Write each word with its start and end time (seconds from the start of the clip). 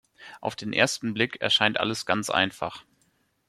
Auf 0.39 0.55
den 0.55 0.73
ersten 0.73 1.13
Blick 1.13 1.39
erscheint 1.41 1.79
alles 1.79 2.07
ganz 2.07 2.31
einfach. 2.31 2.85